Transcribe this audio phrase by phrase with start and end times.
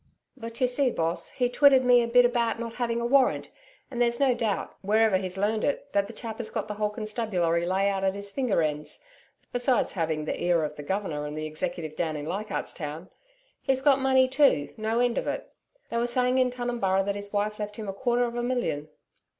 [0.35, 3.51] 'But you see, Boss, he twitted me a bit about not having a warrant,
[3.91, 6.89] and there's no doubt, wherever he's learned it, that the chap has got the whole
[6.89, 9.05] constabulary lay out at his finger ends
[9.53, 13.11] besides having the ear of the Governor and the Executive down in Leichardt's Town.
[13.61, 15.51] He's got money too, no end of it.
[15.91, 18.87] They were saying in Tunumburra that his wife left him a quarter of a million.'